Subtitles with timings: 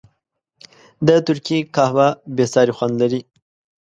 [1.07, 3.21] د ترکي قهوه بېساری خوند لري.